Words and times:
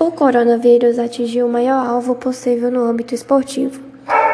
O 0.00 0.10
coronavírus 0.10 0.98
atingiu 0.98 1.46
o 1.46 1.52
maior 1.52 1.86
alvo 1.86 2.14
possível 2.14 2.70
no 2.70 2.82
âmbito 2.82 3.14
esportivo. 3.14 3.82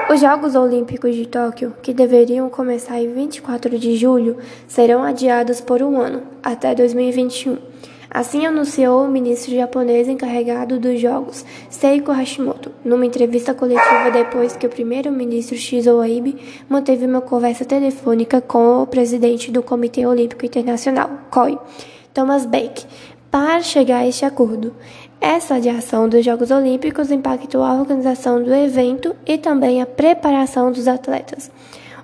Os 0.09 0.21
Jogos 0.21 0.55
Olímpicos 0.55 1.13
de 1.13 1.27
Tóquio, 1.27 1.75
que 1.83 1.93
deveriam 1.93 2.49
começar 2.49 3.01
em 3.03 3.13
24 3.13 3.77
de 3.77 3.97
julho, 3.97 4.37
serão 4.69 5.03
adiados 5.03 5.61
por 5.61 5.83
um 5.83 6.01
ano, 6.01 6.23
até 6.41 6.73
2021. 6.73 7.59
Assim 8.09 8.47
anunciou 8.47 9.05
o 9.05 9.09
ministro 9.09 9.53
japonês 9.53 10.07
encarregado 10.07 10.79
dos 10.79 11.01
Jogos, 11.01 11.45
Seiko 11.69 12.13
Hashimoto, 12.13 12.71
numa 12.85 13.05
entrevista 13.05 13.53
coletiva 13.53 14.13
depois 14.13 14.57
que 14.57 14.69
o 14.69 14.71
primeiro-ministro 14.71 15.57
Shizo 15.57 16.01
Abe 16.01 16.39
manteve 16.69 17.05
uma 17.05 17.21
conversa 17.21 17.65
telefônica 17.65 18.41
com 18.41 18.83
o 18.83 18.87
presidente 18.87 19.51
do 19.51 19.65
Comitê 19.65 20.07
Olímpico 20.07 20.47
Internacional, 20.47 21.11
COI, 21.29 21.59
Thomas 22.15 22.47
Bach, 22.47 22.87
para 23.37 23.61
chegar 23.61 23.99
a 23.99 24.09
este 24.09 24.25
acordo. 24.25 24.75
Essa 25.21 25.57
adiação 25.57 26.09
dos 26.09 26.25
Jogos 26.25 26.51
Olímpicos 26.51 27.11
impactou 27.11 27.63
a 27.63 27.75
organização 27.75 28.43
do 28.43 28.55
evento 28.55 29.17
e 29.27 29.39
também 29.39 29.81
a 29.81 29.87
preparação 29.87 30.71
dos 30.71 30.87
atletas. 30.87 31.51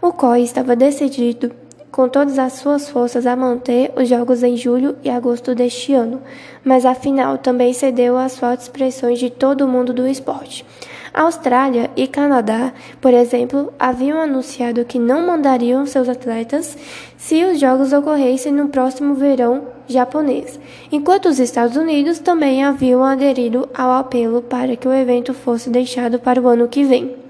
O 0.01 0.13
COI 0.13 0.43
estava 0.43 0.75
decidido 0.75 1.53
com 1.93 2.09
todas 2.09 2.39
as 2.39 2.55
suas 2.55 2.89
forças 2.89 3.27
a 3.27 3.37
manter 3.37 3.93
os 3.95 4.09
Jogos 4.09 4.43
em 4.43 4.57
julho 4.57 4.97
e 5.05 5.11
agosto 5.11 5.55
deste 5.55 5.93
ano, 5.93 6.23
mas 6.65 6.87
afinal 6.87 7.37
também 7.37 7.75
cedeu 7.75 8.17
às 8.17 8.39
fortes 8.39 8.67
pressões 8.67 9.19
de 9.19 9.29
todo 9.29 9.67
o 9.67 9.69
mundo 9.69 9.93
do 9.93 10.09
esporte. 10.09 10.65
Austrália 11.13 11.91
e 11.95 12.07
Canadá, 12.07 12.73
por 12.99 13.13
exemplo, 13.13 13.71
haviam 13.79 14.19
anunciado 14.19 14.87
que 14.87 14.99
não 14.99 15.27
mandariam 15.27 15.85
seus 15.85 16.09
atletas 16.09 16.77
se 17.19 17.45
os 17.45 17.61
Jogos 17.61 17.93
ocorressem 17.93 18.51
no 18.51 18.69
próximo 18.69 19.15
verão 19.15 19.69
japonês, 19.87 20.59
enquanto 20.91 21.27
os 21.27 21.39
Estados 21.39 21.77
Unidos 21.77 22.19
também 22.19 22.65
haviam 22.65 23.05
aderido 23.05 23.69
ao 23.75 23.93
apelo 23.93 24.41
para 24.41 24.75
que 24.75 24.89
o 24.89 24.95
evento 24.95 25.35
fosse 25.35 25.69
deixado 25.69 26.19
para 26.19 26.41
o 26.41 26.49
ano 26.49 26.67
que 26.67 26.83
vem. 26.83 27.22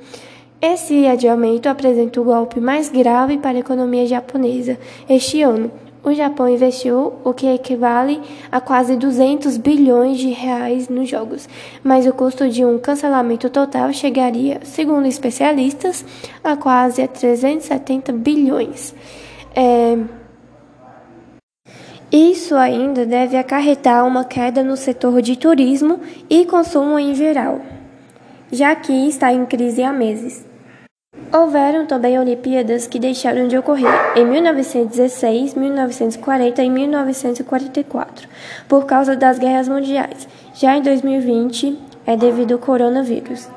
Esse 0.65 1.09
adiamento 1.09 1.69
apresenta 1.69 2.21
o 2.21 2.25
golpe 2.25 2.61
mais 2.61 2.89
grave 2.89 3.37
para 3.37 3.57
a 3.57 3.61
economia 3.61 4.07
japonesa 4.07 4.79
este 5.09 5.43
ano. 5.43 5.73
O 6.05 6.15
Japão 6.15 6.49
investiu 6.49 7.15
o 7.25 7.35
que 7.35 7.49
equivale 7.49 8.21
a 8.51 8.61
quase 8.61 8.97
200 8.97 9.57
bilhões 9.57 10.19
de 10.19 10.29
reais 10.29 10.89
nos 10.89 11.09
jogos, 11.09 11.49
mas 11.83 12.07
o 12.07 12.13
custo 12.13 12.49
de 12.49 12.65
um 12.65 12.79
cancelamento 12.79 13.51
total 13.51 13.93
chegaria, 13.93 14.61
segundo 14.63 15.07
especialistas, 15.07 16.05
a 16.45 16.57
quase 16.57 17.09
370 17.09 18.13
bilhões. 18.13 18.95
É... 19.57 19.99
Isso 22.13 22.55
ainda 22.55 23.05
deve 23.05 23.37
acarretar 23.37 24.07
uma 24.07 24.25
queda 24.25 24.63
no 24.63 24.77
setor 24.77 25.21
de 25.23 25.37
turismo 25.37 25.99
e 26.31 26.45
consumo 26.45 27.01
em 27.01 27.17
geral, 27.17 27.61
já 28.53 28.77
que 28.77 28.93
está 29.09 29.33
em 29.33 29.45
crise 29.45 29.83
há 29.83 29.93
meses. 29.93 30.52
Houveram 31.35 31.87
também 31.87 32.19
Olimpíadas 32.19 32.87
que 32.87 32.99
deixaram 32.99 33.49
de 33.49 33.57
ocorrer 33.57 33.89
em 34.15 34.27
1916, 34.27 35.55
1940 35.55 36.63
e 36.63 36.69
1944 36.69 38.29
por 38.69 38.85
causa 38.85 39.17
das 39.17 39.39
guerras 39.39 39.67
mundiais. 39.67 40.29
Já 40.55 40.77
em 40.77 40.83
2020 40.83 41.79
é 42.05 42.19
devido 42.19 42.53
ao 42.53 42.59
coronavírus. 42.59 43.49